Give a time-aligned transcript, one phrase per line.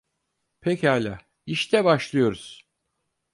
[0.61, 2.65] Pekâlâ, işte başlıyoruz.